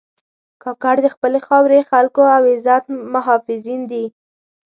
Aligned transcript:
کاکړ 0.63 0.95
د 1.03 1.07
خپلې 1.15 1.39
خاورې، 1.47 1.79
خلکو 1.91 2.21
او 2.35 2.41
عزت 2.53 2.83
محافظین 3.13 3.81
دي. 3.91 4.05